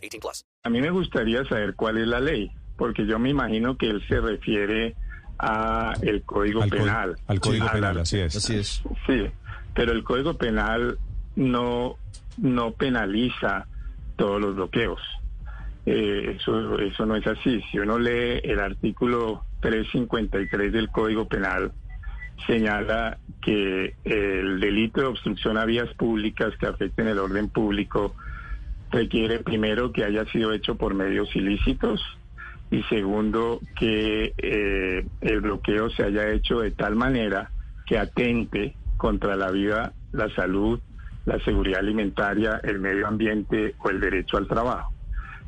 [0.00, 0.44] 18 plus.
[0.64, 4.02] A mí me gustaría saber cuál es la ley, porque yo me imagino que él
[4.08, 4.94] se refiere
[5.38, 7.16] a el Código Al, co- Penal.
[7.26, 8.36] al Código la- Penal, así es.
[8.36, 8.82] Así es.
[9.06, 9.26] Sí,
[9.74, 10.98] pero el Código Penal
[11.36, 11.96] no,
[12.36, 13.66] no penaliza
[14.16, 15.00] todos los bloqueos.
[15.86, 17.62] Eh, eso, eso no es así.
[17.70, 21.72] Si uno lee el artículo 353 del Código Penal,
[22.46, 28.14] señala que el delito de obstrucción a vías públicas que afecten el orden público
[28.90, 32.00] requiere primero que haya sido hecho por medios ilícitos
[32.70, 37.50] y segundo que eh, el bloqueo se haya hecho de tal manera
[37.86, 40.80] que atente contra la vida, la salud,
[41.24, 44.92] la seguridad alimentaria, el medio ambiente o el derecho al trabajo.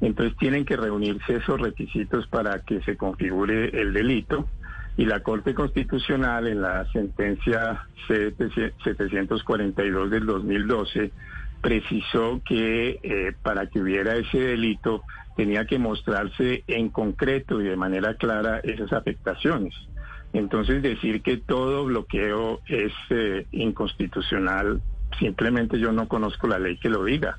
[0.00, 4.48] Entonces tienen que reunirse esos requisitos para que se configure el delito
[4.96, 11.12] y la Corte Constitucional en la sentencia C742 del 2012
[11.60, 15.02] precisó que eh, para que hubiera ese delito
[15.36, 19.74] tenía que mostrarse en concreto y de manera clara esas afectaciones.
[20.32, 24.80] Entonces decir que todo bloqueo es eh, inconstitucional,
[25.18, 27.38] simplemente yo no conozco la ley que lo diga.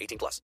[0.01, 0.39] 18 plus.